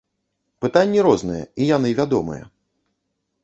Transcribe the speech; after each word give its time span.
Пытанні 0.65 1.03
розныя 1.09 1.43
і 1.61 1.69
яны 1.77 1.95
вядомыя. 2.03 2.43